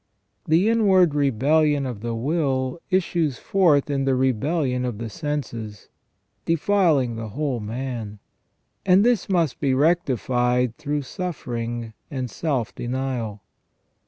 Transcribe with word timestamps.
The 0.47 0.67
inward 0.67 1.13
rebellion 1.13 1.85
of 1.85 2.01
the 2.01 2.15
will 2.15 2.81
issues 2.89 3.37
forth 3.37 3.87
in 3.87 4.03
the 4.05 4.15
rebellion 4.15 4.83
of 4.83 4.97
the 4.97 5.11
senses, 5.11 5.89
defiling 6.43 7.17
the 7.17 7.29
whole 7.29 7.59
man, 7.59 8.17
and 8.83 9.05
this 9.05 9.29
must 9.29 9.59
be 9.59 9.75
rectified 9.75 10.75
through 10.79 11.03
suffering 11.03 11.93
and 12.09 12.31
self 12.31 12.73
denial. 12.73 13.43